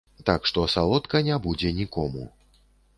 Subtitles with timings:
[0.29, 2.29] Так што салодка не будзе нікому.